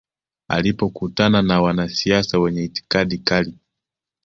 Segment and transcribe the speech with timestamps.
[0.47, 3.57] Alipokutana na wanasiasa wenye itikadi kali